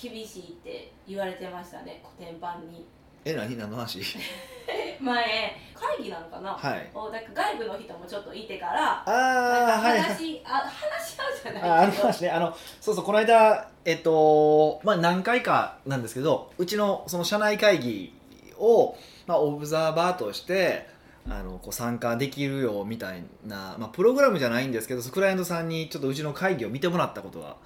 [0.00, 2.86] 厳しいって言われてましたね古典版に。
[3.24, 4.00] え何何の話？
[5.00, 6.90] 前会議なのかな、はい。
[6.94, 10.10] おなんか外部の人もちょっといてからああなんかはいはい。
[10.10, 18.14] 話, あ話し合うじゃないああの話ねあのそうそうこの間えっとまあ何回かなんですけどうちのその社内会議
[18.58, 18.96] を、
[19.26, 20.88] まあ、オブザーバーとして
[21.28, 27.56] あのこう参加できるよみたいな、まあ、プログラムじゃないんですけどクライアントさんにちょっとうちの会議を見てもらったことが、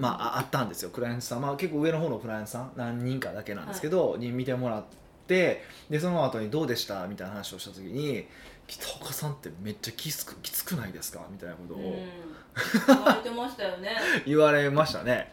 [0.00, 4.84] まあ、ああったんですよクライアントさん、まあ、結構上の方のクライアントさん何人かだけなんですけど、に見てもらっ
[5.28, 8.26] てでその後に「どうでした?」みたいな話をした時に
[8.66, 11.76] 「北岡さんってめっちゃきつくきつくないですか?」みたいなことを。
[11.78, 12.08] うん
[12.86, 13.96] 言われてましたよね
[14.26, 15.32] 言われましたね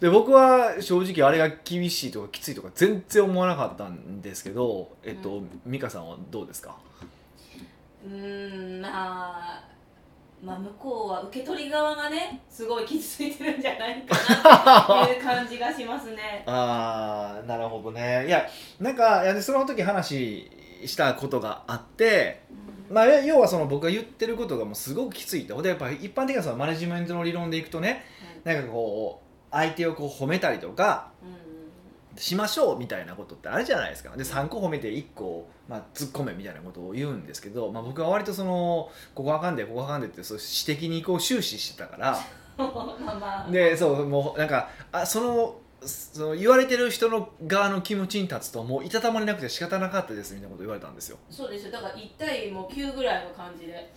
[0.00, 6.76] で僕は正直あれが厳しいとかきついとか全然思わなかったんですけどえっと、うん美香さんはどうですか？
[8.04, 9.64] うーんまあ
[10.46, 16.44] まあ向こうは受け取り側がねすごい傷ついてるんじゃないかなっていう感じがしますね。
[16.46, 18.24] ああなるほどね。
[18.28, 20.48] いやなんかいやその時話
[20.84, 22.44] したことがあって
[22.88, 28.04] まあ、要はその僕が言ってることがもうすごくきついってほんでやっぱり一般的なそのマネジメントの理論でいくとね
[28.44, 31.45] なんかこう相手をこう褒めたりとかうんうん
[32.16, 34.16] しましょうみたいなことってあるじゃないですか。
[34.16, 42.18] で3個褒めて1個、まあ、突っ込めみたいなことを言うんですけど、まあ、僕は割とそのここあかんでここあかんでってそう指摘にこう終始してたから。
[43.50, 51.18] でそうもうなんかあそのその言われてる人の側の気持ちに立つともういたたまれなくて仕方なかったですみたいなこと言われたんですよ。
[51.30, 51.72] そうですよ。
[51.72, 53.92] だから1対もう9ぐらいの感じで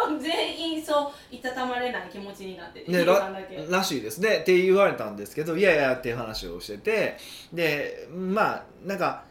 [0.20, 3.66] 全員そういたたまれない気持ちになっててねヒロさんだけ。
[3.68, 4.38] らしいですね。
[4.38, 7.16] って言われたんですけどいやいやっていう話をしてて
[7.52, 9.24] でまあなんか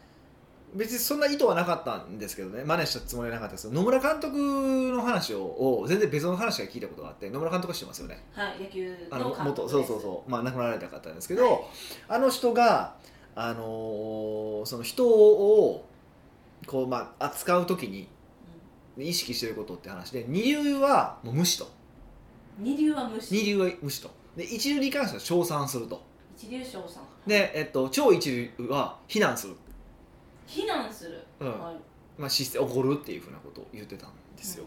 [0.74, 2.64] 別にそんな意図はなかったんですけどね。
[2.64, 4.36] 真似したつもりはなかったですけど野村監督
[4.92, 8.22] の話をを全然別の話が聞いたことがあって野村監督は知ってますよね。
[8.32, 9.68] はい野球あのの監督です。
[9.68, 11.62] 元そうそうそう、まあ、亡くなられた方ですけど、はい。
[12.08, 12.94] あの人が、
[13.34, 15.84] あのーその人を
[16.66, 18.08] こう、まあ、扱う時に
[18.98, 21.68] 意識してることって話で二流はもう無視と。
[22.58, 23.34] 二流は無視。
[23.34, 24.10] 二流は無視と。
[24.36, 26.02] で一流に関しては称賛すると。
[26.36, 29.56] 一流賞さんで、えっと、超一流は非難する、
[30.46, 31.60] 非難する、うん。
[31.60, 31.76] はい。
[32.18, 34.64] まあ、姿勢怒るっていうふうなことを言ってたんですよ、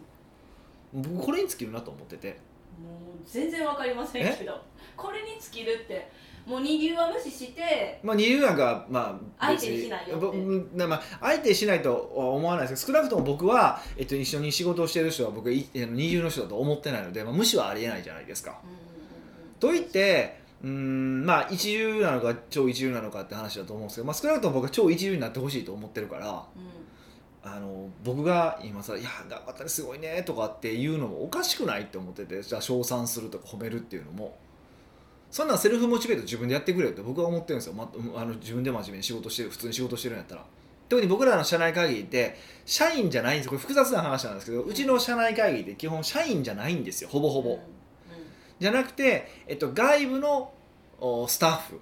[0.91, 2.29] 僕これに尽きるなと思ってて。
[2.29, 4.59] もう全然わかりませんけど。
[4.95, 6.11] これに尽きるって
[6.45, 10.87] もう二流は無視してまあ、二流なんか、まあ、相手にしないよって。
[10.87, 18.59] まあ、相手にしないとは思わないですけど少なくとも僕は、えっと、一緒に仕事をしている人は僕二流の人だと思ってないので、まあ、無視はありえないじゃないですか。
[19.59, 26.45] といってうーんまあ一流なのか超一流なのかって話だと思うんですけど、まあ、少なくとも僕は超一流になってほしいと思ってるから
[27.41, 34.37] あの僕が今さ「いや頑張ったねすごいね」とかっていうのもおかしくないって思っててじゃあ称賛するとか褒めるっていうのも
[35.31, 40.45] そんなんセルフモチベート自分でやってくれよって僕は思ってるんですよ、ま、あの自分で真面目に仕事してる普通に仕事してるんやったら。
[40.89, 42.35] 特に僕らの社内会議って
[42.65, 47.09] 社員じゃないんですこれ複雑な話なんですけどうちの社内会議って基本社員じゃないんですよ。
[47.11, 47.59] ほぼほぼ、うん。
[48.59, 50.51] じゃなくて、えっと、外部の
[50.99, 51.79] おスタッフ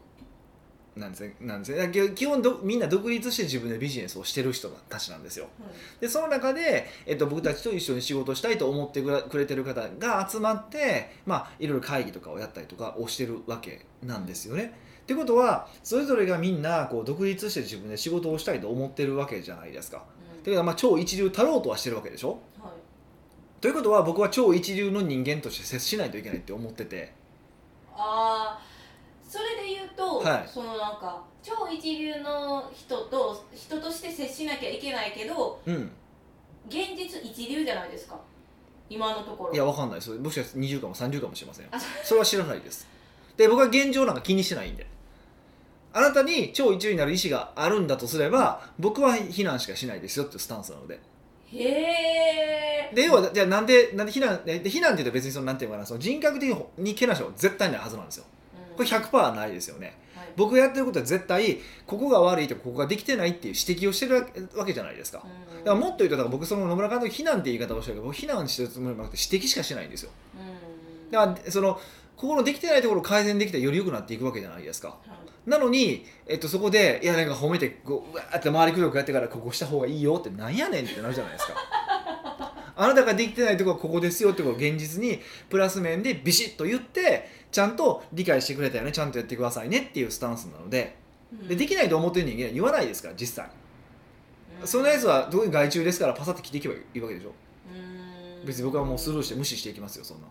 [0.98, 5.48] なんですねなんですね基本どみんな独立して自分でビジネスをしてる人たちなんですよ。
[5.60, 5.68] うん
[6.00, 14.74] でその中で、えっと、僕たちと一緒に仕事したいと思ってくれてる方が集まって、まあ、いろいろ会議とかをやったりとかをしてるわけなんですよね。
[15.02, 20.04] ってことはそれぞれがみんなこう独立して自分で仕事をしたいと思ってるわけじゃないですか。
[20.38, 20.44] うん。
[20.44, 22.40] ていうかまあ超一流たろうとはしてるわけでしょ。
[22.62, 22.72] はい。
[23.62, 27.14] ということは僕は超一流の人間として接しないといけないって思ってて。
[27.96, 28.77] ああ
[29.28, 30.48] それで言うと、はい。
[30.48, 35.92] そのなんか超一流の人と人として接しなきゃいけないけどうん。
[36.70, 38.18] 現実一流じゃないですか。
[38.90, 39.54] 今のところ。
[39.54, 40.00] いやわかんない。
[40.00, 41.68] ですもしかして20かも30かもしれません
[42.04, 42.88] そそれは知らないです。
[43.36, 44.88] で僕は現状なんか気にしてないんで。
[45.94, 51.00] あなたに超一流になる意思があるんだとすれば僕は非難しかしないですよっていうスタンスなので。
[51.54, 51.64] へ
[52.92, 52.92] え。
[52.94, 58.26] で要はじゃあなんでなんで非難で非難っていうと別にそのなんていうのかなその人格的にけなしは絶対ないはずなんですよ
[58.78, 59.98] これ100%ないですよね。
[60.16, 60.28] はい。
[60.36, 65.24] 僕がやってることは絶対ここが悪いとかここができてないっていう指摘をしてるわけじゃないですか。
[65.24, 70.12] うんだからもっと言うとだから僕その野村監督非難って言い方をしてるけど僕非難してるつもりもなくて指摘しかしないんですよ。
[70.40, 71.80] うんだからその
[72.16, 74.88] ここのできてないところを改善できたらより良くなっていくわけじゃないですか。
[74.88, 74.96] は
[75.46, 75.50] い。
[75.50, 81.54] なのに、えっと、そこでいやなんか褒めてこううわーって周りくどくやってからここした方がいいよってなんやねんってなるじゃないですか。
[82.76, 85.20] あなたができてないところはここですよってことを現実に
[85.50, 90.96] プラス面でビシッと言ってちゃんと理解してくれたよねちゃんとやってくださいねっていうスタンスなので。
[91.48, 93.52] でできないと思ってる人間は言わないですから実際。
[94.62, 94.68] うん。
[94.68, 97.34] そのやつは特に外注ですからパサッと切っていけばいいわけでしょ。
[97.74, 98.46] うん。
[98.46, 100.28] 別に僕はもうスルーして無視していきますよそんな。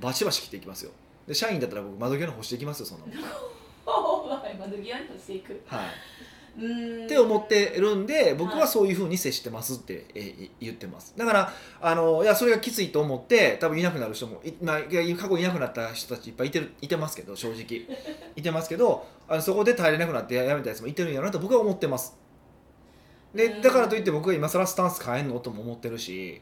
[0.00, 0.92] バチバチ切っていきますよ。
[1.26, 3.14] で社員だったら僕窓際の干していきますよそんなもん。
[4.58, 5.60] 窓際に落ちていく。
[5.66, 5.86] はい、
[6.56, 11.14] って思ってるんで僕ははいそういうふうに接してますって、えー言ってます。
[11.16, 17.86] だからあのいやそれがきついと思って多分いなくなる人もい、まあ、過去いなくなった人たちいっぱいいてるいてますけど正直。
[18.36, 22.16] いてますけど あのそこで耐えれなくなってやめたやつもいてるんやなと僕は思ってます。
[23.34, 23.62] でうん。
[23.62, 26.40] だからといって僕が今更スタンス変えんのとも思ってるし。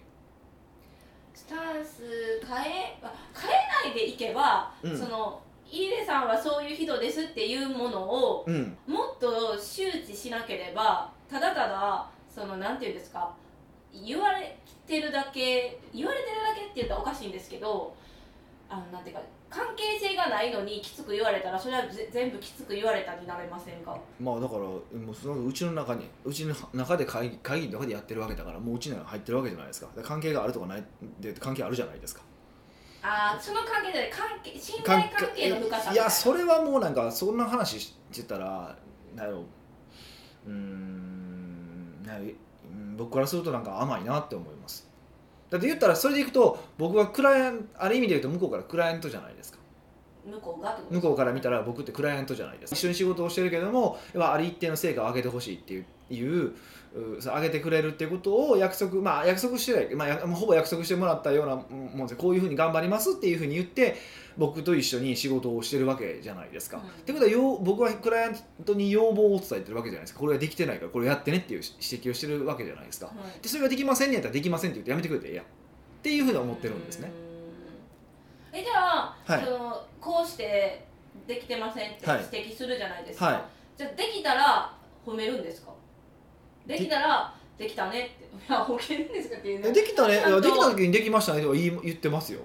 [1.35, 2.03] スタンス
[2.47, 4.99] 変えあ変えないでいけば、うん。
[4.99, 5.41] その
[5.71, 8.77] イーレさんはそういう人ですっていうものをうん。
[8.87, 13.35] もっと周知しなければただただそのなんていうんですか
[13.93, 14.57] 言われ
[14.87, 17.95] てるだけ言われてるだけって言ったらおかしいんですけど
[18.71, 23.99] あのなんていうか関係性がないのにきつく言われたらそれはぜ全部きつく言われたになれませんか？
[24.21, 24.79] まあだからも
[25.11, 29.89] うそのうちの中にうちの中で会議会議の中でやってるわけだからもううちには入ってるわけじゃないですか。
[30.03, 30.85] 関係があるとかない
[31.19, 32.21] で関係あるじゃないですか
[33.03, 35.93] ああその関係で関係信頼関係の深さいな。
[35.93, 38.77] いやそれはもうなんかそんな話してたら
[39.15, 39.45] なんやろ
[40.47, 42.33] うーんなん
[42.97, 44.89] 僕からするとなんか甘いなって思います。
[45.51, 49.59] だって言ったらそれでいくと僕はクライアントある意味で言うと向こうからクライアントじゃないですか。
[50.27, 52.77] 向こうが向こうから見たら僕ってクライアントじゃないですか。
[52.77, 56.55] 一緒に仕事をしてるけどもある一定の成果を上げてほしいっていう
[56.95, 61.57] 上げてくれるっていうことを約束まあ約束してまあほぼ約束してもらったような
[61.97, 63.97] もんでこういうふうに頑張りますっていうふうに言って
[64.37, 66.79] 僕と一緒に仕事をしてるわけじゃないですか。
[66.79, 66.83] うん。
[66.85, 70.21] ってことは僕はクライアントに要望を伝えてるわけじゃないですか。
[70.21, 73.07] これができてないからこれやってねっていう指摘をしてるわけじゃないですか。
[73.07, 73.43] はい。
[73.43, 75.45] でそれができませんねやったらできませんって言ってやめてくれてええやん。
[75.45, 75.49] っ
[76.03, 77.11] ていうふうに思ってるんですね。
[78.53, 78.73] えじゃ
[79.05, 79.45] あ、はい。
[79.45, 80.85] そのこうして
[81.27, 82.25] できてませんってはい。
[82.33, 83.43] 指摘するじゃないですか、はい。
[83.77, 84.73] じゃあできたら
[85.05, 85.73] 褒めるんですか？
[86.69, 88.29] できたらできたねって。
[88.29, 89.73] いや褒めるんですかっていうね。
[89.73, 90.15] できたね。
[90.15, 91.43] いやできた時にできましたね。
[91.43, 92.41] とか言い言ってますよ。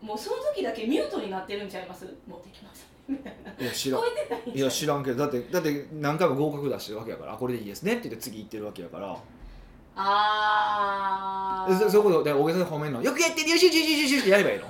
[0.00, 2.06] もうその時だけミュートになってるんちゃいます？
[2.26, 3.52] もうできましたみたいな。
[3.64, 5.18] いや知らん聞こえてないんいじゃや知らんけど。
[5.18, 7.34] だってだって何回も合格出してるわけやから。
[7.34, 9.16] あこれでいいですねって言って次行ってるわけやから。
[9.94, 11.72] あー。
[11.74, 13.02] えそそういうことで大げさに褒めるの。
[13.02, 13.56] よくやってるよ。
[13.56, 14.66] しよしよしよしよしってやればいいの？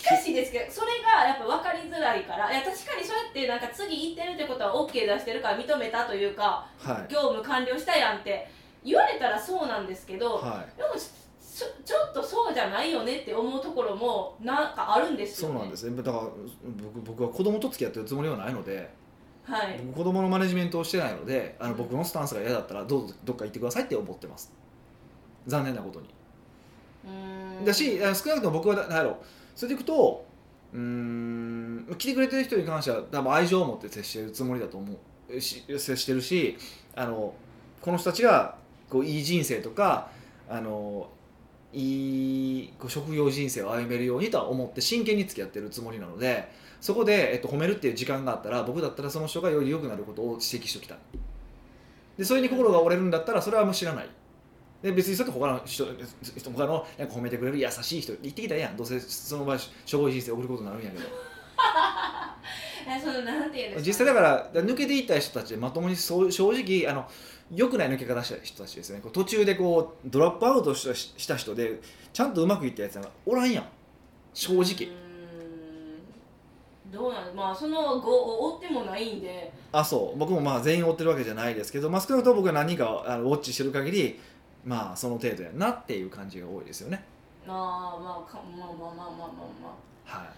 [0.00, 7.12] しかしですけどそれがやっぱ分かりづらいからいや確かにそうやってなんか次行ってるってことは OK 出してるから認めたというかはい。
[7.12, 8.50] 業務完了したやんって
[8.82, 16.02] 言われたらそうなんですけど、はでもちょちょっとそうじゃないよねって思うところもなんかあるんでいすよ、ね、そうなんですね。
[16.02, 16.24] だから
[16.82, 18.88] 僕僕は子供と付き合ってるつもりはないので
[19.44, 19.78] はい。
[19.88, 21.76] 僕子供のマネジメントをしてないのであのうん。
[21.76, 24.50] 僕のスタンスが嫌だったらどうぞどっか行ってくださいって思ってます。
[25.46, 26.08] 残念なことに。
[27.04, 27.64] うーん。
[27.66, 29.16] だしあ少なくとも僕は何やろう
[29.60, 30.24] それでいくと
[30.72, 34.96] うん来てくれてる人に関しては多分愛情を持って接してるつもりだと思
[35.28, 36.56] うし接してるし
[36.96, 37.34] あの
[37.82, 38.56] この人たちが
[38.88, 40.08] こういい人生とか
[40.48, 41.10] あの
[41.74, 50.98] いい職業人生を歩めるようにとは思って真剣に付き合ってるつもりなのでそこで、えっと、褒めるっていう時間があったら僕だったらその人がより良くなることを指摘しておきたい。
[52.16, 54.08] でそれに心が折れるんだったらそれはもう知らない。
[54.82, 58.76] で別にそれって他の人他のなんか褒めてくれる優しい人行ってきたらええやん。
[58.76, 61.04] どうせその場合しょぼい人生送ることになるんやけど。
[62.88, 67.06] えそのなんていうんですか、実際だから抜けていった人たちでまともにそう正直あの
[67.54, 69.00] 良くない抜け方した人たちですね。
[69.02, 71.80] こう途中でこうドラップアウトしたした人で
[72.12, 73.64] ちゃんとうまくいったやつがおらんやん。
[74.32, 74.88] 正直。
[76.90, 79.52] どうなんまあその後を追ってもないんで。
[79.72, 80.18] あそう。
[80.18, 84.18] 僕もまあ全員追ってるわけじゃないですけど、まあ、少なくとも僕が何人かあのウォッチしてる限り
[84.64, 87.04] まあその程度やなっていう感じが多いですよね。
[87.46, 89.28] ああまあかまあまあまあまあまあ
[89.62, 89.76] ま
[90.06, 90.18] あ。
[90.18, 90.32] は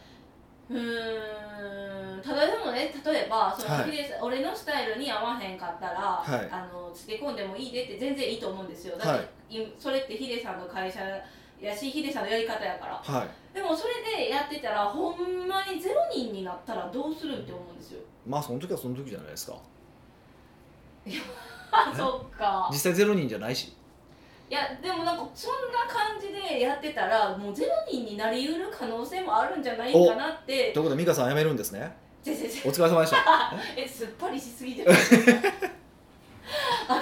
[0.71, 6.49] うーんただでもね例えばその、はい俺のスタイルに合わへんかったら、はい。
[6.51, 8.97] あのつけ込んでもいいでって全然いいと思うんですよ。
[8.97, 9.75] だって、い。
[9.79, 11.01] それってヒデさんの会社
[11.61, 13.03] やしヒデさんのやり方やから。
[13.07, 13.55] いはい。
[13.55, 18.01] でもそれでやってたらほんまにゼロ人になったらどうするんって思うんですよ。
[18.27, 19.57] まあその時はその時じゃないですか。
[21.73, 22.69] あ そっか。
[22.71, 23.75] 実際ゼロ人じゃないし
[24.53, 30.73] いやでもなんかそんな感じでやってたらもうゼロ人になりうる可能性もあるんじゃないかなって。
[30.75, 31.91] ということで美香さん辞めるんですね？
[32.63, 33.17] お疲れ様でした。
[33.75, 34.95] えすっぱりしすぎて あっ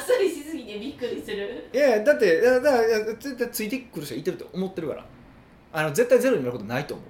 [0.00, 1.68] さりしすぎてびっくりする。
[1.72, 2.82] いやだってだから
[3.16, 5.04] 絶対ついてくる人はいてると思ってるから。
[5.72, 7.06] あの絶対ゼロになることないと思う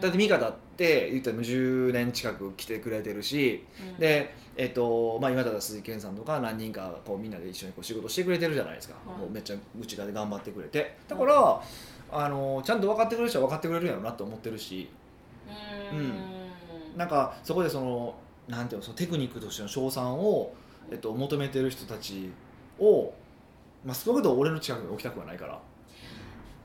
[0.00, 3.98] だって美香だって言ったらもう10年近く来てくれてるしうん。
[3.98, 10.96] で、えっとまあ、今だったら鈴木健さんとか何人かこうみんなで一緒にこう仕事してくれてるじゃないですか、はいもうめっちゃ内側で頑張ってくれて。
[11.08, 11.62] だから、
[12.12, 14.88] あのちゃんと分かってくれる人は分かってくれるんやろうなと思ってるし。
[15.92, 16.46] うーん。
[16.96, 18.14] なんかそこでその
[18.48, 20.52] なんていうのそのテクニックとしての賞賛を、
[20.90, 22.30] えっと、求めてる人たち
[22.78, 23.12] を、
[23.84, 25.60] まあ、少なくとも俺の近くに置きたくはないから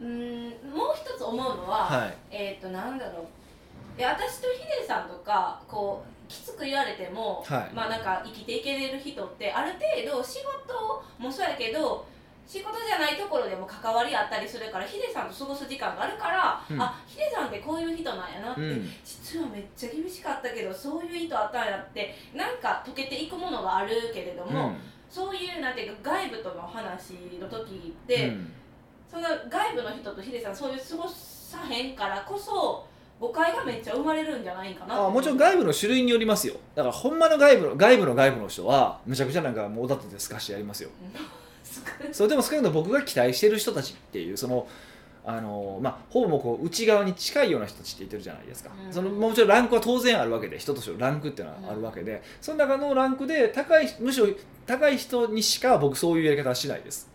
[0.01, 2.17] うーんもう一つ思うのは、はい。
[2.31, 3.99] えっ、となんだろう。
[3.99, 7.75] いや私とヒデさんとかこうきつく言われても、はい。
[7.75, 12.05] まあなんか生きていけれる人ってある程度仕事もそうやけど
[12.47, 16.81] 仕事じゃないところでも関わりあったりするからヒデさんと過ごす時間があるから、うん。
[16.81, 18.89] あヒデさんってこういう人なんやなって、うん。
[19.05, 24.75] 実はめっちゃ厳しかったけどそういう意図あったんやってなんか溶けていくものがあるけれども、うん。
[25.09, 28.53] そういうなんていうか外部との話の時って、うん
[29.11, 32.87] その外部の人とヒデさんそういう過ごさへんからこそ
[33.19, 35.05] 誤解がめっちゃ生まれるんじゃないかな。
[35.05, 36.55] あもちろん外部の種類によりますよ。
[36.73, 40.89] だからほんまの外部の外部の外部の人はむちゃくちゃなんかもうだってすかしてやりますよ。
[41.03, 41.41] うん
[42.11, 44.67] それでも少なくとも僕が期待してる人たちっていうその
[45.23, 48.91] あのまあ、ほぼこう内側に近いような人たちって言ってるじゃないですか、うん。
[48.91, 54.27] そのもちろんランクは当然あるわけで人としてのランクっていうのはあるわけで、その中のランクで高いむしろ
[54.65, 57.07] 高い人にしか僕そういうやり方はしないです、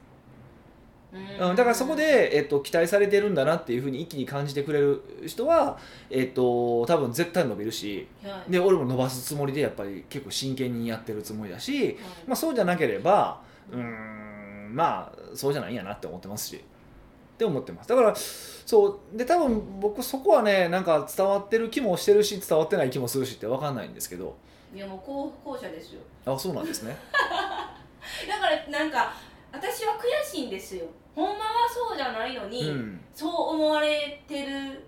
[1.41, 1.51] うん。
[1.51, 5.79] うん、だからそこで、えっと、期待されてるんだなっていうふうに一気に感じてくれる人は、
[6.11, 8.51] えっと、多分絶対伸びるしはい。
[8.51, 11.97] で俺も伸ばすつもりでやっぱり結構真剣にやってるつもりだし、はい。
[12.27, 17.89] まあ、そうじゃなければうーんまあそうじゃないんやなって思ってますしって思ってます。
[17.89, 24.37] だからそうで多分僕そこはねなんか伝わってる気もしてるし伝わってない気もするしって分かんないんですけど。
[24.75, 26.01] いやもう後後者ですよ。
[26.25, 26.97] あそうなんですね。
[28.27, 29.13] だからなんか
[29.57, 30.85] 私は悔しいんですよ。
[31.15, 31.37] ほんまは
[31.89, 33.01] そうじゃないのに、うん。
[33.15, 34.85] そう思われてる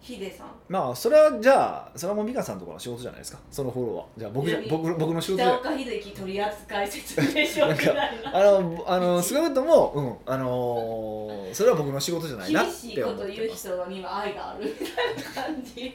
[0.00, 0.46] ヒデさん。
[0.68, 3.38] まあそれはじゃあそれはもう美香さんとかの仕事じゃないですか。
[3.50, 4.04] そのフォローは。
[4.16, 8.36] じゃあ僕じゃ僕僕の仕事で北岡秀樹取扱説明書みたいな。
[8.36, 9.92] あのあの少なくとも、
[10.26, 15.86] うんあのーそれは僕の仕事じゃないなっ厳 しいてこと言う人には愛があるみたいな感じ。
[15.86, 15.94] い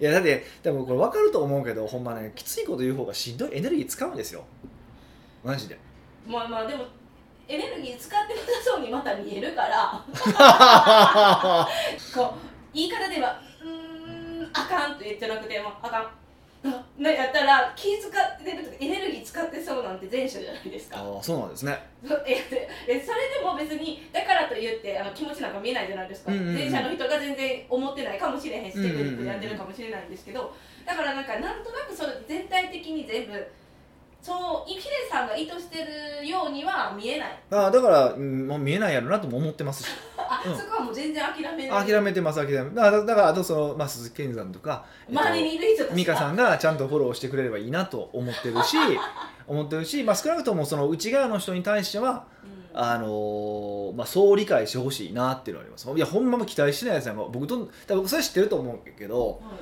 [0.00, 4.44] やだってでもこれ分かると思うけどほんまねきついこと言う方がしんどいエネルギー使うんですよ。
[5.44, 5.78] マジで。
[6.26, 6.84] まあまあでも
[7.48, 10.04] エネルギー使ってなさそうにまた見えるから。
[12.14, 16.08] こう言い方では「うーんあかん」と言ってなくても「あかん」
[16.64, 20.98] あなやったら気使ってるとかエネルギー使ってそうなんて前者じゃないですか。
[20.98, 21.78] ああそうなんですね。
[22.06, 22.54] そえそ
[23.14, 26.54] れでも別にだからと言ってあの気持ちなんか見えないじゃないですか、うんうんうん。
[26.54, 30.52] 前者の人が全然思ってないかもしれへんしテクニックでやってるかもしれないんですけど
[30.84, 33.46] だからなんかなんとなくそれ全体的に全部
[34.20, 37.38] そうヒデさんが意図してるようには見えない。
[37.50, 39.88] ああだから、うん、もう見えないやろなとも思ってますし。
[40.18, 40.56] あ、うん。
[40.56, 41.86] そこはもう全然諦めない。
[41.86, 45.96] 諦めてます諦めてだからだからあとその、まあ、鈴木健二さんとか、えっと周りにいる人たちが。
[45.96, 48.76] 美香さんがちゃんとフォローしてくれればいいなと思ってるし
[49.46, 55.90] 思ってるし、まあ、少なくともその内側の人に対してはうんあのーまあ、そう理解してほしいなっていうのはあります。
[55.90, 59.56] いやほんまも期待してないやつは僕と多分僕それ知ってると思うけどは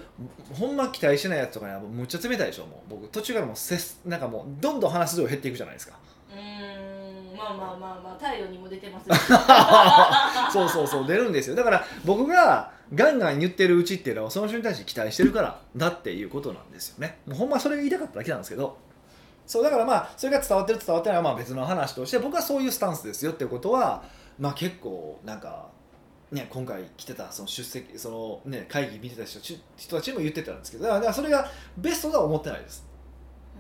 [0.53, 0.55] い。
[0.55, 2.91] ほんま期待してないやつとかにはむっちゃ冷たいでしょもう。
[2.91, 5.97] 僕途中からもうせすなんかもうどんどん話す量減っていくじゃないですか。
[6.31, 9.09] うーんまあまあまあまあ太陽にも出てます
[10.53, 11.57] そうそうそう出るんですよ。
[11.57, 17.19] だから僕がガンガン言ってるうちっていうのはその人に対して期待してるからだっていうことなんですよね。
[17.27, 18.77] もうほんまそれが言いたかっただけなんですけど
[19.47, 24.03] そうだからまあそれが伝わってる伝わってないはまあ別の話として僕はそういうスタンスですよっていうことは
[24.39, 25.69] まあ結構なんか
[26.33, 29.41] ね今回来てたその出席そのね会議見てた人
[29.77, 32.85] 人たちにも言ってたんですけどだからそれがベストとは思ってないです。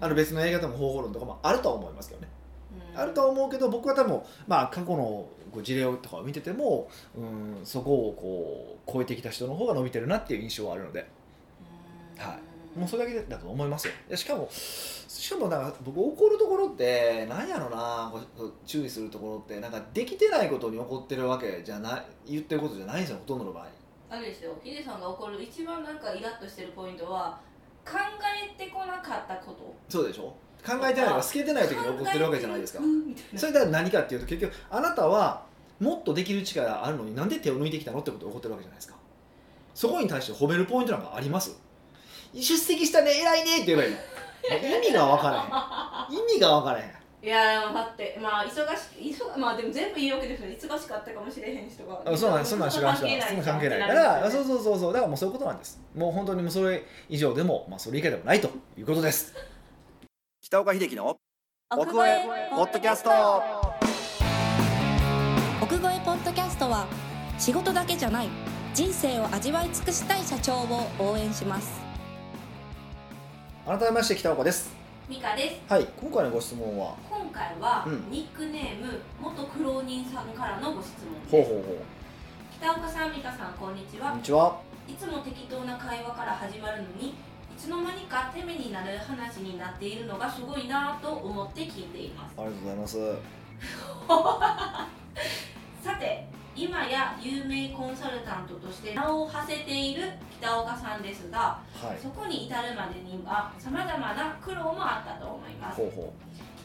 [0.00, 2.28] あの別の映画でも方法論とかもあるとは思いますけどね。
[2.95, 3.00] うん。
[3.00, 5.26] あるとは思うけど僕は多分、まあ、過去の
[5.62, 11.09] 事例とかを見ててもうんそこをこう超えてきた人の方が伸びてるなっていう印象はあるので。
[12.16, 12.23] うん。
[12.23, 12.38] は
[12.76, 13.95] もうそれだけだと思いますよ。
[14.09, 23.66] でしかもしかもなんか僕怒るところって何やろなこう注意するところってなんかできてないことに怒ってるわけじゃない言ってることじゃないんですよほとんどの場合。
[24.11, 24.52] あれですよ。
[24.62, 27.40] ヒデさんが怒る一番なんかイラッとしてるポイントは
[27.85, 29.75] 考えてこなかったこと。
[29.88, 30.35] そうでしょ？
[30.64, 32.80] 考えてないから透けてない時に怒ってるわけじゃないですか。
[33.37, 35.45] それで何かっていうと結局あなたは
[35.80, 38.97] もっとできる力あるのになんで手を抜いてきたのってことを怒ってるわけじゃないですか。
[39.75, 41.61] そこに対して褒めるポイントなんかあります？
[42.35, 43.99] 出席したね偉いねって言えばいいの。
[44.78, 46.18] 意味が分からへん。
[46.18, 46.97] 意味が分からへん。
[47.23, 48.18] いやー待って。
[48.21, 50.56] まあ忙し忙まあでも全部言い訳ですよね。
[50.61, 52.00] 忙しかったかもしれへん人が。
[52.04, 54.92] あそうなんそんなん知らん人はそんなん関係ないからそうそうそうそう。
[54.92, 55.80] だからもうそういうことなんです。
[55.95, 59.35] もう本当にもうそれ以上でも、まあ、それ以下でもないということです。
[60.42, 61.16] 北岡秀樹の
[61.71, 63.11] 奥越えポッドキャスト。
[65.61, 66.87] 奥越えポッドキャストは
[67.38, 68.28] 仕事だけじゃない
[68.73, 71.86] 人生を味わい尽くしたい社長を応援します
[73.67, 74.73] 改めまして北岡です。
[75.09, 75.57] ミカです。
[75.69, 76.95] はい今回のご質問は？
[77.11, 78.09] 今回は、うん。
[78.13, 81.33] ニックネーム元苦労人さんからのご質問です。
[81.33, 81.85] ほうほうほ
[82.61, 84.61] 北岡さん美香さんこんにちうこんはにちは。
[84.87, 87.15] いつも適当な会話から始まるのにい
[87.59, 92.35] つの間にか手目になる話になっているのがすごいなぁと思って聞いています。
[92.39, 92.99] ありがとうございます。
[95.83, 100.05] さて今や有名コンサルタントとして名を馳せている
[100.41, 101.99] 北岡さんですがはい。
[102.03, 105.83] そこに至るまでにはさまざまな苦労もあったと思います。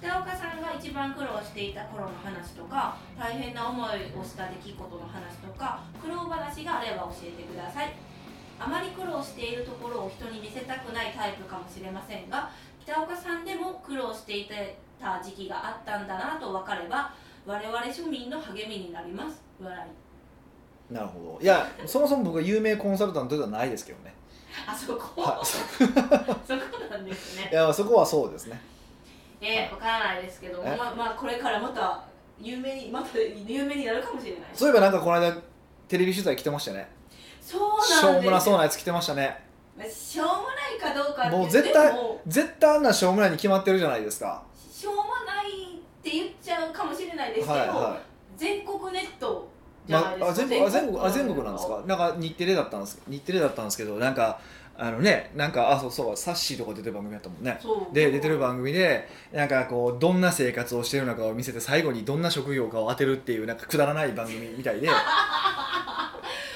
[0.01, 7.93] 北岡さんが一番苦労していた頃の話とか大変な思いをした出来事の話とか苦労話があれば教えてください。
[8.59, 12.51] あまり苦労しているところを人に見せたくないタイプかもしれませんが
[12.85, 14.47] 北岡さんでも苦労してい
[14.99, 17.11] た時期があったんだなと分かれば
[17.47, 19.81] 我々庶民の励みになります笑い。
[20.91, 21.39] うなるほど。
[21.41, 24.13] いやそもそも僕は有名コンサルタントではないですけどね。
[24.67, 25.91] あそこ、は そこ
[26.89, 27.49] なんですね。
[27.51, 28.59] いやそこはそうですね。
[29.39, 30.75] えー、分からないですけどえ？
[30.77, 32.03] まあまあこれからまた
[32.39, 34.41] 有名にまた有名になるかもしれない。
[34.53, 35.35] そういえばなんかこの間
[35.87, 36.87] テレビ取材来てましたね。
[37.41, 39.51] そうしょなんですうもなそうなやつ来てましたね。
[39.89, 41.93] しょうもないかどうかもう絶対
[42.27, 44.43] 絶対あんなしょうもないに決まってるじゃないですか。
[44.71, 47.99] しょうもないって言っちゃうかもしれないですけど、はいは
[48.41, 49.47] 全国ネット
[49.87, 51.75] い、じゃないですか、まあ、あ全国あ全国あ全国なんですか？
[51.75, 54.39] かなんか日テレだったんです日テレだったんですけどなんか
[54.77, 57.59] あのねなんかあそうそうサッシーとか出てる番組やったもんね。
[57.93, 64.89] で出てる番組でなんかこうどんな生活をしてるのかを見せて最後にどんな職業かを当てるっていうなんかくだらない番組みたいで。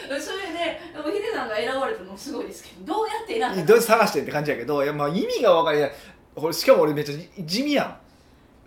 [0.07, 0.17] それ
[0.53, 5.91] ででもヒデさんが選ばれたのもすごいですけどどうやって選んだどう探してって感じやけどいや、まあ、意味が分かりない
[6.35, 7.97] これしかも俺めっちゃ地味やん。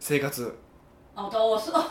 [0.00, 0.54] 生活。
[1.16, 1.84] あそうそう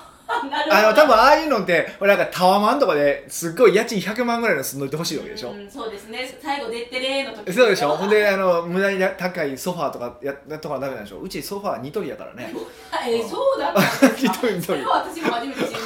[0.72, 6.38] あの多分ああいうのって俺なんかタワマンとかですっごい家賃100万ぐらいの住んどいてほしいわけでしょ、うん、そうですね。
[6.41, 7.89] 最後「でってれ」の時そうでしょ？
[7.98, 11.20] ほんであの無駄に高いソファーとかやとかダメなんでしょ？
[11.22, 12.53] うちソファーニトリやからね。
[13.08, 14.27] えそうだったんですか？
[14.27, 14.62] ニトリニトリ。
[14.62, 15.77] それは私も初めて知り で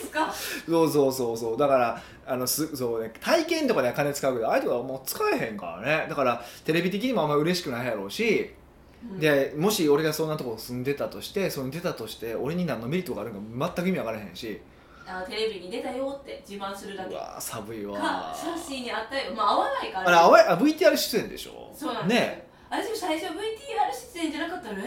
[0.00, 0.32] すか？
[0.68, 1.58] そうそうそうそう。
[1.58, 6.06] だからあのすそう、ね、体験とかでは金使うけどああいうとこはもう使えへんからね。
[6.08, 8.61] だからテレビ的にもあんま嬉しくないやろうし、うん
[9.18, 14.60] でもし俺がそんなとこ住んでたとしてその出たとして俺に何のメリットがあるのか全く意味わからへんし。
[15.04, 17.14] あテレビに出たよって自慢するだけ。
[17.14, 19.34] かうわー寒いわサッシーに会ったよ。
[19.34, 20.08] まあ会わないから。
[20.08, 21.72] あれあわあ VTR 出演でしょ？
[21.74, 23.34] そうなんですよ、ね私も最初 VTR
[24.14, 24.82] 出演じゃなかったらえ？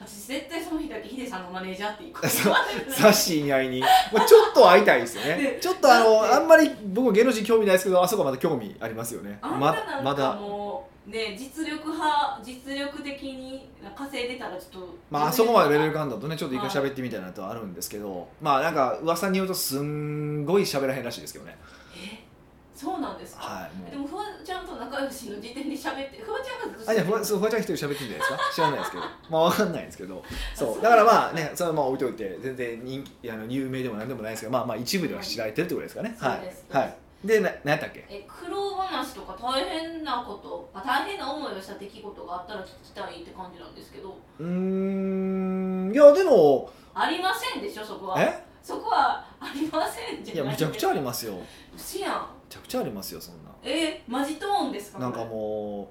[0.00, 2.54] 私絶対その日だけヒデさんのマネージャーって言う そう
[2.88, 5.36] サッシーに会いに、もうちょっと会いたいですよね。
[5.52, 9.38] ねちょっとあのあんまり僕芸能人興味ないですけどあそこはまだ興味ありますよね。
[9.42, 9.70] ま
[10.16, 10.32] だ。
[10.36, 10.65] もう
[11.06, 21.56] ね実力派実力的に稼いでたらちょっとまああそこまでレベル感だとねちょっと一回喋ってみたいなとはあるんですけど、まあなんか噂によるとすんごい喋らへんらしいですけどね。
[21.96, 22.26] え？
[22.74, 28.38] そうなんですか、はいでもフワちゃんと仲良しの時点で喋ってフワちゃんがずっとあじゃあフワフワちゃん一人喋ってるんじゃないですか？
[28.54, 29.02] 知らないですけど。
[29.30, 30.22] まあわかんないんですけど。
[30.54, 30.82] そう。
[30.82, 30.90] だ。
[30.90, 36.14] からまあねそれはまあ置いといて全然人気あの有名でもなんでもないですけどまあまあ一部では知られてるってことですかね。
[36.18, 36.76] はい。
[36.76, 38.04] はいでな何やったっけ？
[38.08, 44.16] え苦労話とか大変なことあ大変な思いをした出来事があったら聞きたいって感じなんですけど。
[44.38, 45.92] うーん。
[45.92, 46.70] いやでも。
[46.94, 48.20] ありませんでしょそこは。
[48.20, 48.44] え？
[48.62, 51.34] そこはありませんじゃないいやむちゃくちゃありすますよ。
[51.72, 52.26] むすやん。
[52.48, 53.50] ちゃくちゃありますよそんな。
[53.64, 55.88] えマジトーンですかなんかも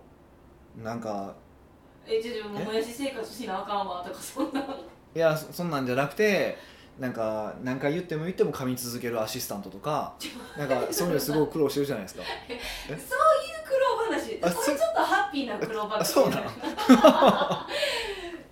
[0.79, 1.33] うなんか。
[2.07, 4.61] えじゃあもやし生活しなあかんわとかそんな。
[4.61, 6.57] いやそそんなんじゃなくて
[6.99, 10.13] なんか何回言っても言っても噛み続けるアシスタントとか
[10.57, 12.23] なんかそういうのすごい苦労してるじゃないですか。
[12.87, 12.97] そういう
[13.67, 14.39] 苦労話。
[14.41, 16.41] あそこれちょっとハッピーな苦労話あそうなの？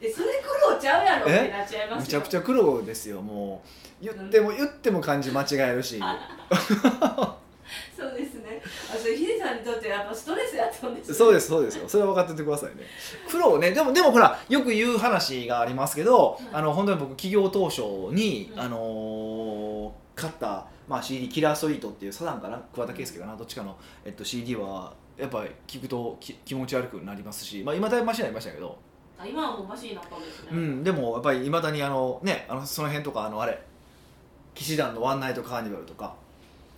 [0.02, 1.50] えそれ苦労ちゃうやろってえ？
[1.50, 2.02] なっちゃいますよ。
[2.02, 3.62] むちゃくちゃ苦労ですよも
[4.02, 4.04] う。
[4.04, 5.98] 言っても言っても漢字間違えるし。
[7.98, 8.43] そうですね
[8.94, 11.16] あそれヒデさんにとってやっぱストレスやったんですね。
[11.16, 11.88] そうですそうですよ。
[11.88, 12.84] それは分かっててくださいね。
[13.30, 13.72] 苦労ね。
[13.72, 16.48] でもでもほらよく言う話がありますけど、はい。
[16.54, 17.82] あの本当に僕企業当初
[18.14, 28.78] に、うんあのー買った、まあ、CD「キラーストリート」っていうサザンかな桑田佳祐かなどっちかの、えっと、CD はやっぱり聞くとき気持ち悪くなりますし、まあ、今だいぶマシになりましたけど、
[29.18, 33.62] あ今はもうマシになったんですね、うん、でもやっぱりいまだにあのねあのその辺とかあのあれ
[34.54, 36.16] 騎士団の「ワンナイトカーニバル」とか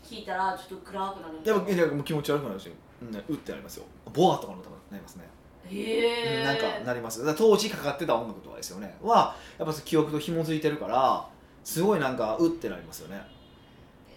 [0.06, 1.34] 聞いたらちょっと暗くなる。
[1.42, 3.86] んいやいやもう気持ち悪くなるし、うんね、うってなりますよ。
[4.14, 5.24] ボアとかの多分なりますね。
[5.68, 6.44] へえ。
[6.44, 7.20] なんかなります。
[7.20, 8.96] だから当時かかってた音楽とかですよね。
[9.02, 11.28] はやっぱ記憶と紐づいてるから
[11.64, 13.22] すごいなんかうってなりますよね。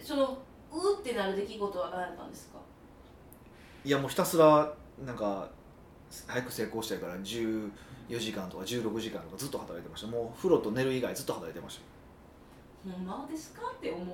[0.03, 0.39] その
[0.71, 2.59] うってなる出来事は何だったんですか？
[3.85, 4.71] いやもうひたすら
[5.07, 5.49] なんか
[6.27, 7.71] 早く成功したいから14
[8.19, 10.09] 時間とか16時間とかずっと働いてました。
[10.09, 11.81] もう風呂と寝る以外ずっと働いてまし
[12.85, 13.63] ほんまですか？
[13.77, 14.07] って思う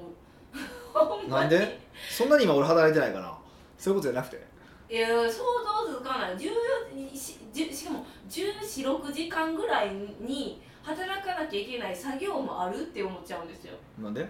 [1.28, 1.80] なんで？
[2.10, 3.36] そんなに今俺働いてないかな
[3.78, 4.46] そういうことじゃなくて。
[4.88, 6.36] いや想像つかない。
[6.36, 9.90] 14しじしかも1416時間ぐらい
[10.20, 13.74] に働かなきゃいけない作業もあるって思っちゃうんですよ。
[13.98, 14.28] なんで？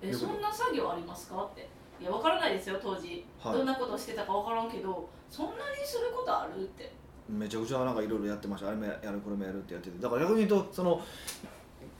[0.00, 1.42] えそんな作業ありますか？
[1.42, 1.68] って。
[2.00, 3.54] いや分からないですよ当時、はい。
[3.54, 6.92] どんなことしてたか分からんけどそんなにすることあるって。
[7.28, 8.68] めちゃくちゃなんかいろいろやってました。
[8.68, 9.98] あれもやるこれもやるってやってて。
[9.98, 11.00] だから逆に言うとその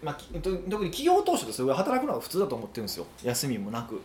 [0.02, 3.06] まあ、特に企業当初でそれ働くのが普通だと思ってるんですよ。
[3.22, 4.00] 休みもなく。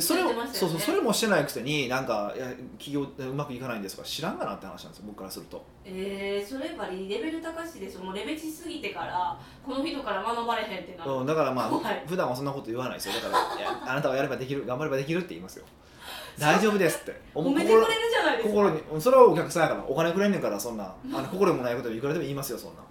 [0.00, 2.46] それをそうそうそれもしてないくせになんかいや
[2.78, 5.04] 企業うまくいかないんですとか知らんがなって話なんですよ。
[5.08, 5.64] 僕からすると。
[5.84, 12.04] えー、それやっぱりレベル高しですもうレベチすぎてからこの人から学ばれへんってなん、だからまあ、はい。
[12.06, 13.14] 普段はそんなこと言わないですよ。
[13.14, 15.64] だからいやあなたはやればできる頑張ればできるって言いますよ。
[16.38, 17.20] 大丈夫ですって。
[17.34, 18.54] お褒めてくれるじゃないですか。
[18.54, 22.82] 心にそれはお客さんやからお金くれんねんからそんなあの心もないこといくらでも言いますよそんな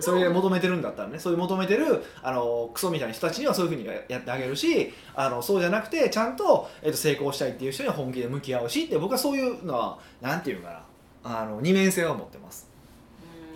[0.00, 10.84] それ求めてるんだったらねそういう求めてるあのクソみたいな人たちにはそういうふうにややってあげるしあのそうじゃなくてちゃんと,、えっと成功したいっていう人には本気で向き合うしって僕はそういうのはなんていうか
[11.24, 12.68] なあの二面性を持ってます。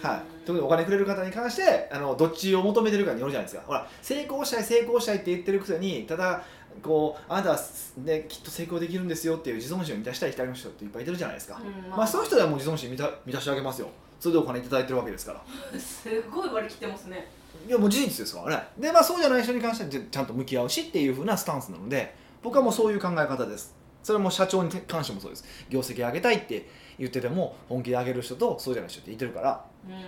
[0.02, 0.08] うん。
[0.08, 3.62] はい、特にお金くれる方に関してあのどっちを求めてるかによるじゃないですか。
[3.66, 6.42] ほら成功したい成功したいって言ってるくせにただ
[6.82, 7.60] こうあなたは、
[7.98, 11.90] ね、きっと成功できるんですよっていう自尊心を満たしたい人の人っていっぱいいてるじゃないですか、うん。
[11.90, 13.88] まあ、そういう人はもう自尊心満た満たしてあげますよ
[14.22, 15.80] それでお金いただいてるわけですから。
[15.80, 17.28] すごい割り切ってますね。
[17.66, 18.68] いやもう事実ですからね。
[18.78, 23.74] でまあそうじゃない人に関してはちちゃんと向き合うしっていうふうなスタンスなので僕はもうそういう考え方です。
[24.00, 25.44] それはもう社長に関してもそうです。
[25.68, 26.68] 業績上げたいって
[27.00, 29.64] 言ってても本気で上げる人とそうじゃない人っていてるから。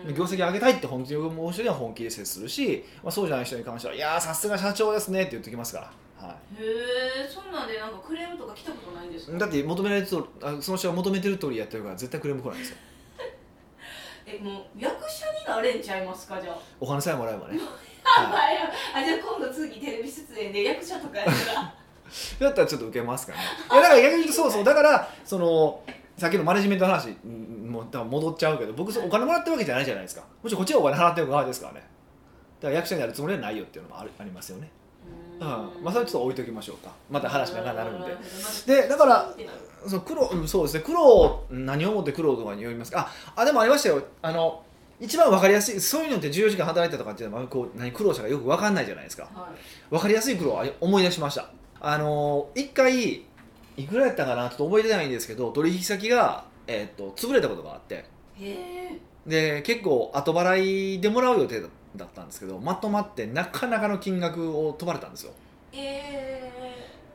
[0.06, 0.14] うん。
[0.14, 5.80] 業績上げたいって本気で思う人には本気で接するし、まあ、そうじゃない人に関しては「いやーさすが社長ですね」って言ってきますか
[6.20, 6.64] ら、はへ
[7.26, 9.36] えそんなんでなんかクレームとか来たことないんですか？
[9.36, 12.76] い、だって求められるとあその人が求めてる通りやってるから絶対クレーム来ないんですよ
[14.40, 16.58] えもう役者になれんちゃいますかじゃあ？
[16.80, 17.58] お金さえもらえばね、
[18.04, 21.62] あ、じゃあ今度次テレビ出演で役者とかやったら？
[21.62, 21.72] い、
[22.40, 23.44] だったらちょっと受けますからね。
[23.72, 24.64] いやだから逆に言うとそうそう。
[24.64, 25.82] だからその
[26.16, 30.22] さっきのマネジメントの話うんもう多分戻っちゃうけど僕お金もらってるわけじゃないじゃないですか。
[30.42, 31.80] もちろんこっちがお金払ってる側ですからね。
[32.60, 34.70] だから役者になるつもりはないよっていうのもあるありますよね。
[34.78, 34.83] うん
[35.82, 36.92] まあそれはちょっと置いときましょうか。
[37.10, 38.16] また話長くなるんで。
[38.82, 39.34] でだから
[39.86, 40.80] その苦労うんそうですね。
[40.80, 43.08] 苦労何をもって苦労とかによりますか。
[43.36, 44.02] ああでもありましたよ。
[44.22, 44.62] あの
[45.00, 49.24] 一番分かりやすいそういうのって14時間働いたとかっていうのはこう何苦労したかよく分かんないじゃないですか。
[49.34, 49.90] はい。
[49.90, 51.50] 分かりやすい苦労あり思い出しました。
[51.80, 53.24] あの一回
[53.76, 58.04] いくらやったかなちょっと覚えてないんですけど取引先が、えっと潰れたことがあって。
[59.26, 65.32] で結構後払いでもらう予定だだったんですけどまとまってなかなかの金額を飛ばれたんですよ。
[65.72, 66.52] え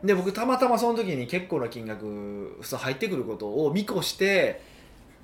[0.04, 4.62] で僕たまたまその時に結構な金額そう入ってくることを見越して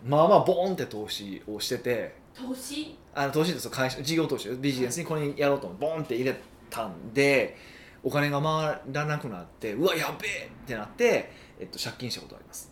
[0.06, 2.98] まあまあボーンって投資をしててー、投資？
[3.14, 3.72] あの投資ですよ。
[3.72, 6.36] 会社事業投資ビジネスにこれにやろうと思ってボーンって入れ
[6.70, 7.56] たんで
[8.04, 12.70] お金が回らなくなってうわやべえってなって、えっと、借金したことあります。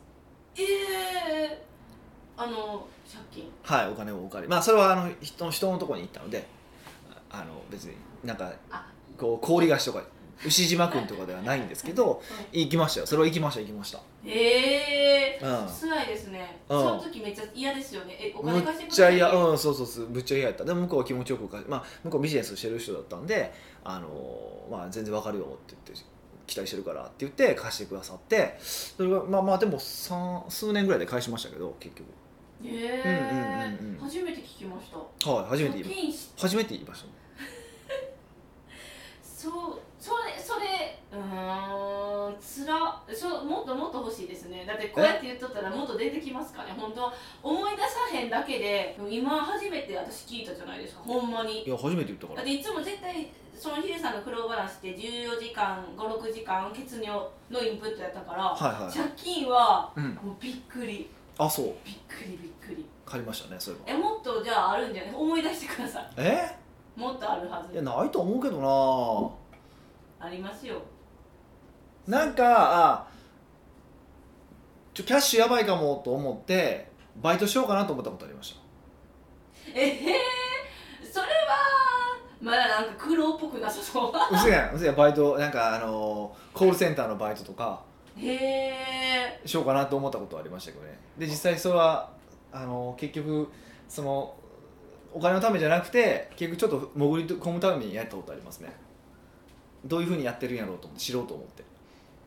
[0.55, 3.51] ええー、あの借金？
[3.63, 4.49] はいお金をお借り。
[4.49, 6.45] まあそれはあの人の人のところに行ったので
[7.33, 10.03] ああの別になんかあこう氷菓子とか
[10.45, 13.07] 牛島君とかではないんですけど行きましたよ。
[13.07, 13.99] それは行きました行きました。
[14.25, 15.39] ええ。
[15.41, 15.49] うん。
[15.49, 16.79] ー、辛いですね、うん。
[16.79, 18.17] その時めっちゃ嫌ですよね。
[18.19, 19.39] えお金貸してくだちゃ嫌さい？
[19.39, 20.09] ようんそうそうそう。
[20.09, 20.65] むっちゃ嫌やった。
[20.65, 26.05] でも向こうは気持ちよくまあ向こうビジネスしてる人だったんであのまあ全然わかるよって言って
[26.47, 28.57] 期待してるからって言って貸してくださって。
[28.59, 32.07] それがまあまあでも三数年ぐらいで返しましたけど結局。
[32.65, 33.79] ええ。
[33.79, 33.99] うんうんうんうん。
[34.03, 35.29] 初めて聞きました。
[35.31, 37.07] はい初めて言い借金し初めて言いました
[39.43, 44.63] そうそれそれうーんつらそうもっともっと欲しいですね。
[44.65, 47.13] だってこうやって言っとったらもっと出てきますかね本当は。
[47.43, 51.63] 思い出さへんだけで今初めて私聞いたじゃないですかほんまに。
[51.63, 52.37] いや初めて言ったから。
[52.37, 58.93] だっていつも絶対そのヒデさんの苦労話って14時間56時間血尿のインプットやったから、はいはい。
[58.97, 61.09] 借金はうんもうびっくり。
[61.37, 61.65] あそう。
[61.85, 62.85] びっくりびっくり。
[63.05, 63.97] 借りましたねそういえば。
[63.99, 65.13] えもっとじゃああるんじゃない？
[65.13, 66.09] 思い出してください。
[66.17, 66.62] え？
[66.95, 69.35] もっとあるはいやずないと思うけど
[70.19, 70.27] な。
[70.27, 70.81] ありますよ。
[72.07, 73.07] なんかあ
[74.93, 78.61] ちょキャッシュやばいかもと思ってバイトしようかなと思ったことありました。
[79.73, 80.15] ええ
[81.03, 81.31] それは
[82.41, 84.11] まだなんか苦労っぽくなさそう。
[84.35, 84.75] うせやん。
[84.75, 84.95] うせやん。
[84.95, 87.81] バイトなんかあのコールセンターのバイトとか
[88.17, 90.99] へえしようかなと思ったことはありましたけどね。
[91.17, 92.11] で実際それは
[92.51, 93.49] あの結局
[93.87, 94.35] その
[95.13, 98.75] お金のためじゃなくて結局ちょっと潜り込むためにやったことありますね。
[99.85, 101.63] どういうふうにやってるんやろうと思って知ろうと思って。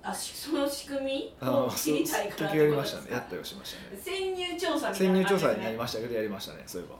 [0.03, 1.49] あしその仕組み？
[1.49, 3.09] を知りたいから結局やりましたね。
[3.11, 4.01] やったりはしましたね。
[4.01, 6.97] 潜入調査みたい潜入調査になりましたけどやりましたねそういえば。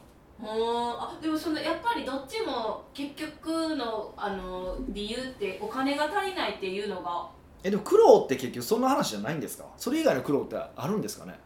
[0.49, 7.29] あでもそのやっぱりどっちも結局のあの理由ってお金が足りないっていうのが。
[7.63, 9.65] えでも苦労って結局そんな話じゃないんですか？
[9.77, 11.39] それ以外の苦労ってあるんですかね？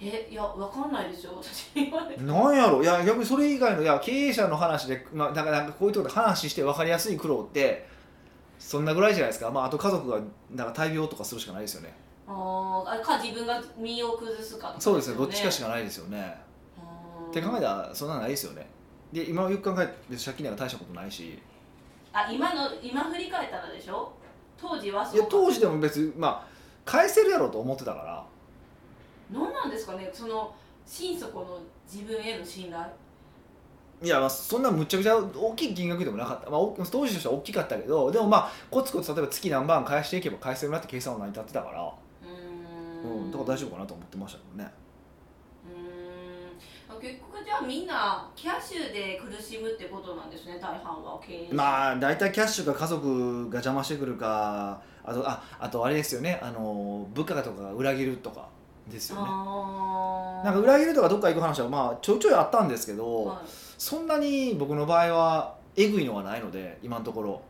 [0.00, 1.74] えいやわかんないですよ私。
[2.22, 2.82] なんやろ？
[2.82, 7.86] いや逆にそれ以外のいや経営者の話で、まあ、だからなんかこういうところで話して分かりやすい苦労って
[8.58, 11.94] そんなぐらいじゃないですか、まあ、あと家族がなんか大病とかするしかないですよね。
[12.26, 15.20] あーあか自分が身を崩すかとかそうですねよ。
[15.22, 16.36] どっちかしかないですよね。
[17.30, 18.66] って考えたらそんなのないですよね。
[19.12, 21.38] で今よく考えて借金なんか大したことないし。
[22.12, 24.12] あ今の今振り返ったらでしょ？
[24.60, 26.46] 当時はそいうや当時でも別にまあ
[26.84, 28.24] 返せるやろうと思ってたから
[29.30, 30.54] 何なんですかねその
[30.86, 31.60] 心底の
[31.90, 32.84] 自分への信頼。
[34.00, 44.70] いやまあそんなむちゃくちゃ大きい金額でもなかった、まあ、お当時としては大きかったけどでもまあコツコツ例えば月何万返していけば返せるなって計算は成り立ってたから、うーうんん、だから大丈夫かなと思ってましたけどね。
[45.66, 47.00] うーん。
[47.00, 51.54] 結局じゃあみんなキャッシュで苦しむってことなんですね大半は経営者。
[51.54, 58.48] まあ大体キャッシュか家族が邪魔してくるかあとああとあれですよねあの部下とかが裏切るとか
[58.90, 59.22] ですよね。
[60.44, 63.38] なんか裏切るとかどっか行く話はまあちょいちょいあったんですけど、はい。
[63.78, 67.40] そんなに僕の場合はえぐいのはないので今のところ。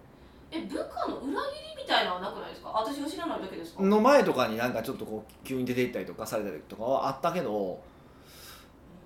[0.51, 2.69] え部下の裏切りみたいなのはなくないですか？
[2.71, 3.83] 私が知らないだけですか？
[3.83, 7.79] の前とかになんかちょっとこう急に出て行ったりとかされたりとかはあったけど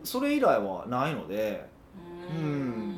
[0.05, 1.67] それ以来はないので
[2.31, 2.97] うーん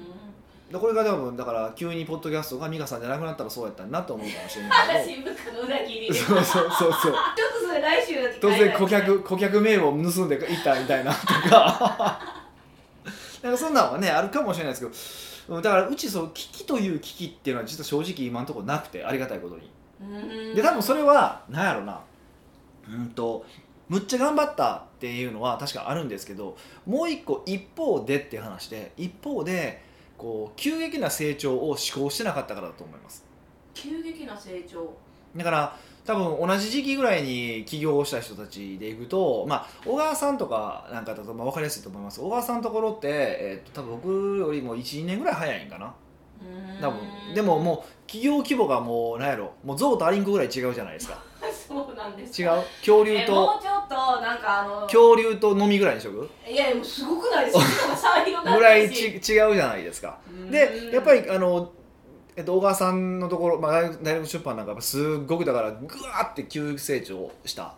[0.75, 7.01] でこれが多分だから急にポッドキャストが美香さんじゃなくなったらそうやったなと思うかもしれないけ私部下の裏切りそうそうそうそう。
[7.01, 7.13] ちょっ
[7.61, 12.19] とそれ来週突然顧客顧客名簿を盗んでいったみたいなとか。
[13.41, 15.57] なんかそんなのはねあるかもしれないですけど。
[15.57, 20.55] うんだからうちそう危機という危機っていうのは実は正直今のところなくてありがたいことに。
[20.57, 22.01] で多分それは何やろな。
[22.89, 23.47] うんと
[23.89, 33.25] むっちゃ頑張ったっていうのは確かあるんですけどもう一個一方でっていう話で一方でこう急激な成長を志向してなかったからだと思います。
[33.75, 34.95] 急激な成長。
[35.37, 42.21] だから多分同じ時期ぐらいに起業をした人たちでいくと、まあ、小川さんとかなんかだとまあ分かりやすいと思います。
[42.21, 45.95] 小川さんのところって、えー、と多分僕よりも12年ぐらい早いんかな。
[46.81, 47.01] 多分。
[47.35, 49.53] でももう企業規模がもう何やろ。
[49.65, 51.23] もう象とアリンコぐらい違うじゃないですか
[51.75, 52.41] そうなんです。
[52.43, 52.63] 違う？
[52.81, 56.31] 恐竜えもとうちょっとなんかあの恐竜と飲みぐらいにしとく？
[56.49, 57.59] いやいやもうすごくないです。
[57.59, 59.21] かぐらいち違う
[59.55, 60.19] じゃないですか。
[60.29, 60.51] うん。
[60.51, 61.73] でやっぱりあの、
[62.37, 67.65] えっと、小川さんのところ、まあ、大学出版なんかはすっごくだからぐわーって急成長した。
[67.65, 67.73] ん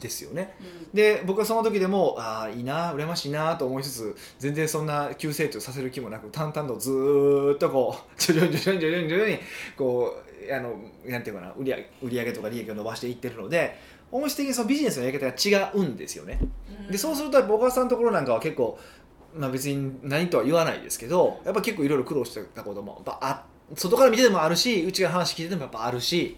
[0.00, 0.54] ですよね。
[0.60, 0.96] うん。
[0.96, 9.38] で僕はその時でもああいいな羨ましいなと思いつつ全然そんな急成長させる気もなく淡々とずーっとこう 徐々に徐々に徐々に徐々に
[9.76, 10.16] こ
[10.48, 10.74] うあの
[11.06, 13.78] なんていうかな売り上げ売り上げとか利益を伸ばしていってるので
[14.10, 16.38] 本質的にそのビジネスのやり方が違うんですよね。
[16.86, 16.92] うん。
[16.92, 18.78] でそうするとやっぱ小川さんのところなんかは結構、
[19.34, 26.36] まあ、別に何とは言わないですけどやっぱ結構いろいろ苦労してたこともやっぱあ外から見ててもあるしうちが話聞いててもやっぱあるし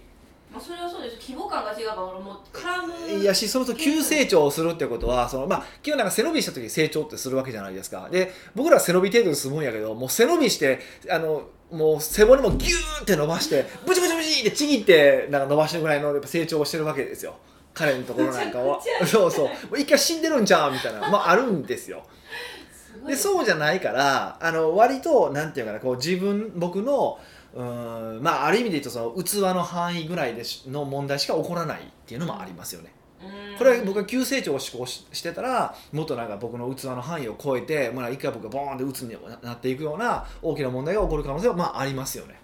[0.52, 1.16] まあそれはそうです。
[1.20, 8.08] 規模感が違うからもう絡むいやしそもそも急成長をするってことはその、まあ、基本なんか背伸びした時に成長ってするわけじゃないですか。
[8.10, 17.36] で僕らは背伸び程度で済むんやけどもう背伸びしてあのもう背骨もギューって伸ばしてブチブチブチってちぎってなんか伸ばしてるぐらいのやっぱ成長をしてるわけですよ。
[17.72, 18.80] 彼のところなんかは。
[19.06, 19.44] そうそう。
[19.44, 22.02] もう一回死んでるんちゃうみたいなまああるんですよ。
[23.06, 27.18] でそうじゃないからあの割となんていうかなこう自分僕の
[27.54, 32.92] うーんまあある意味で言うとその器の範囲ぐらいでしの問題しか起こらないっていうのもありますよね。
[33.22, 42.40] うんこれは僕が急成長を志向ししてたらもっとなんか僕の器の範囲を超えてもう一回僕がボーンって鬱になっていくような大きな問題が起こる可能性はまあありますよね。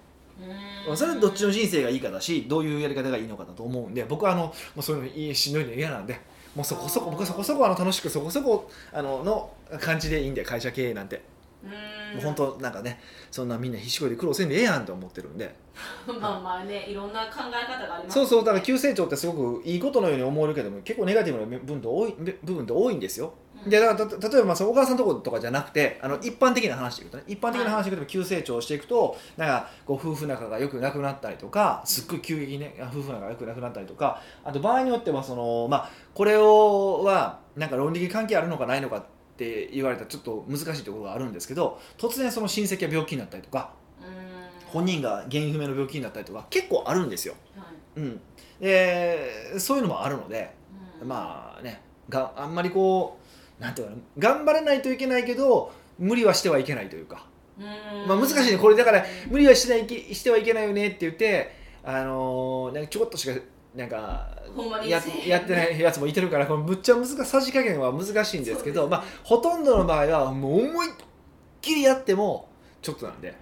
[0.86, 6.20] うんそれはどっちの人生がいいかだしどういうやり方がいいのかだと思うんで僕はあのもうそういうのいいしんどいの嫌なんで
[6.54, 11.35] もうそこそこ僕はそこそこあの楽しくそこそこあのの感じでいいんで会社経営なんて。
[11.64, 11.70] うん。
[11.70, 15.54] もう本当なんかねそんなみんな必死こいで苦労せんでええやんと思ってるんで。
[16.20, 23.34] まあまあねいろんな考え方がありますそうそうだから急成長ってすごくいいことのように思えるけども結構ネガティブな部分って多い部分って多いんですよ。
[23.62, 23.70] うん。
[23.70, 44.70] でだからた例えばまあその小川さんのところとかじゃなくてあの一般的な話で言うとね一般的な話で言うと急成長していくとなんかこう夫婦仲がよくなくなったりとかすっごい急激にね夫婦仲がよくなくなったりとかあと場合によってはそのまあこれをはなんか論理的関係あるのかないのかって言われたらちょっと難しいところがあるんですけど突然その親戚が病気になったりとかうん。
[44.70, 48.00] 本人が原因不明の病気になったりとか結構あるんですよ、はい。
[48.00, 48.20] うん、
[48.60, 50.54] でそういうのもあるので
[51.00, 51.08] うん。
[51.08, 53.18] まあねがあんまりこ
[53.58, 57.26] うなんていうかな頑張らないといけないけど無理はしてはいけないというか、
[57.58, 57.64] うん。
[58.06, 58.58] まあ、難しいね。
[58.58, 63.40] これだから無理はしないきしてはいけないよねって言ってあのーなんかちょこっとしか
[63.76, 64.26] なんか
[64.86, 70.92] ややってないやつもいてるからこのぶっちゃ難しさじ加減は難しいんですけどまあ、ほとんどの場合はもう思いっ
[71.60, 72.48] きりやっても
[72.80, 73.34] ちょっとなんで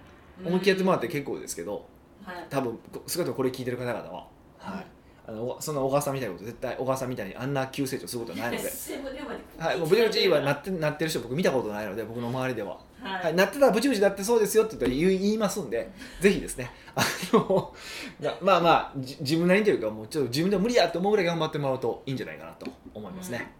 [0.45, 1.85] 思いっきりやってもらって結構ですけど
[2.25, 2.45] はい。
[2.49, 4.85] 多分少なくともこれ聞いてる方々は、はい、
[5.27, 8.69] あのおそんな小川さんみたいなこと絶対小川さんみたいにあんな急成長することはないので。
[9.57, 16.71] はい、もうブチブチはなってなってる人僕見たことないので僕の周りでは、ははいい、なってたらブチブチなってそうですよって言言いますんでぜひですね。
[16.95, 17.73] あの
[18.19, 23.51] なまあまあじ自分なりにというかもうちょっと自分でも無理やって思うぐらい頑張ってもらうといいんじゃないかなと思いますね、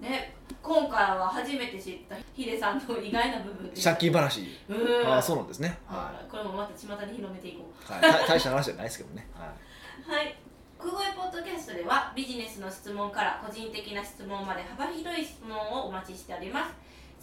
[0.00, 3.80] ね今今回は初めて知ったヒデさんの意外な部分で。
[3.80, 4.42] 借金話。
[4.68, 5.06] うん。
[5.06, 5.78] ああそうなんですね。
[5.86, 6.30] ははい。
[6.30, 7.92] これもまた巷に広めていこう。
[7.92, 9.26] い、はい、た大した話じゃないですけどね。
[9.32, 10.16] はい。
[10.16, 10.36] はい。
[10.78, 16.72] くごえポッドキャストではビジネスの質問から個人的な質問まで幅広い質問をお待ちしております。